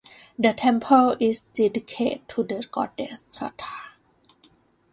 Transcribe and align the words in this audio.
The 0.35 0.55
temple 0.55 1.15
is 1.19 1.41
dedicated 1.53 2.27
to 2.29 2.41
the 2.41 2.65
goddess 2.71 3.27
Radha. 3.39 3.91